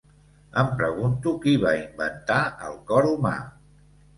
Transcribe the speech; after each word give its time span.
Em 0.61 0.69
pregunto 0.79 1.35
qui 1.45 1.53
va 1.65 1.75
inventar 1.81 2.41
el 2.71 2.81
cor 2.89 3.11
humà. 3.13 3.37